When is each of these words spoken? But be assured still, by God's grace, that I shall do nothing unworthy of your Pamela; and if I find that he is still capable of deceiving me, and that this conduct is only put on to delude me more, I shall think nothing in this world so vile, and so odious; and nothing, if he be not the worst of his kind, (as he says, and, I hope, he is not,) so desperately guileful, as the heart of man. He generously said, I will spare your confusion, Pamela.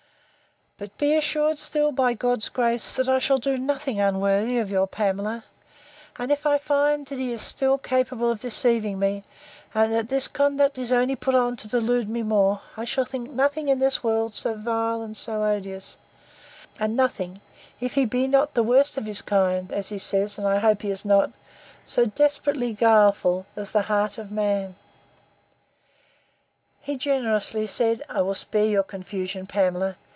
But 0.77 0.97
be 0.97 1.15
assured 1.15 1.59
still, 1.59 1.91
by 1.91 2.15
God's 2.15 2.49
grace, 2.49 2.95
that 2.95 3.07
I 3.07 3.19
shall 3.19 3.37
do 3.37 3.55
nothing 3.59 3.99
unworthy 3.99 4.57
of 4.57 4.71
your 4.71 4.87
Pamela; 4.87 5.43
and 6.17 6.31
if 6.31 6.43
I 6.47 6.57
find 6.57 7.05
that 7.05 7.19
he 7.19 7.31
is 7.31 7.43
still 7.43 7.77
capable 7.77 8.31
of 8.31 8.39
deceiving 8.39 8.97
me, 8.97 9.23
and 9.75 9.93
that 9.93 10.09
this 10.09 10.27
conduct 10.27 10.79
is 10.79 10.91
only 10.91 11.15
put 11.15 11.35
on 11.35 11.55
to 11.57 11.67
delude 11.67 12.09
me 12.09 12.23
more, 12.23 12.61
I 12.75 12.83
shall 12.85 13.05
think 13.05 13.29
nothing 13.29 13.67
in 13.69 13.77
this 13.77 14.03
world 14.03 14.33
so 14.33 14.55
vile, 14.55 15.03
and 15.03 15.15
so 15.15 15.43
odious; 15.43 15.97
and 16.79 16.95
nothing, 16.97 17.41
if 17.79 17.93
he 17.93 18.05
be 18.05 18.25
not 18.25 18.55
the 18.55 18.63
worst 18.63 18.97
of 18.97 19.05
his 19.05 19.21
kind, 19.21 19.71
(as 19.71 19.89
he 19.89 19.99
says, 19.99 20.39
and, 20.39 20.47
I 20.47 20.57
hope, 20.57 20.81
he 20.81 20.89
is 20.89 21.05
not,) 21.05 21.29
so 21.85 22.07
desperately 22.07 22.73
guileful, 22.73 23.45
as 23.55 23.69
the 23.69 23.83
heart 23.83 24.17
of 24.17 24.31
man. 24.31 24.73
He 26.79 26.97
generously 26.97 27.67
said, 27.67 28.01
I 28.09 28.23
will 28.23 28.33
spare 28.33 28.65
your 28.65 28.81
confusion, 28.83 29.45
Pamela. 29.45 29.97